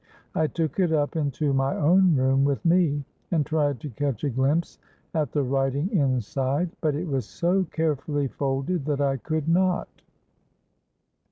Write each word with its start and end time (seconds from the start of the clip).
I 0.33 0.47
took 0.47 0.79
it 0.79 0.91
up 0.91 1.15
into 1.15 1.53
my 1.53 1.75
own 1.75 2.15
room 2.15 2.43
with 2.43 2.65
me, 2.65 3.05
and 3.29 3.45
tried 3.45 3.79
to 3.81 3.89
catch 3.91 4.23
a 4.23 4.31
glimpse 4.31 4.79
at 5.13 5.31
the 5.31 5.43
writing 5.43 5.91
inside; 5.91 6.71
but 6.81 6.95
it 6.95 7.07
was 7.07 7.27
so 7.27 7.65
carefully 7.65 8.27
folded 8.27 8.85
that 8.85 8.99
I 8.99 9.17
could 9.17 9.47
not. 9.47 9.89